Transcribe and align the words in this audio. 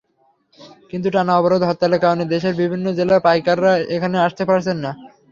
কিন্তু 0.91 1.07
টানা 1.11 1.33
অবরোধ-হরতালের 1.39 2.03
কারণে 2.03 2.23
দেশের 2.33 2.53
বিভিন্ন 2.61 2.85
জেলার 2.97 3.23
পাইকাররা 3.25 3.71
এখানে 3.95 4.17
আসতে 4.25 4.43
পারছেন 4.49 4.77
না। 4.83 4.91